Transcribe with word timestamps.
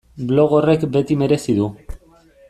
Blog 0.29 0.55
horrek 0.59 0.85
beti 0.95 1.17
merezi 1.23 1.55
du. 1.59 1.67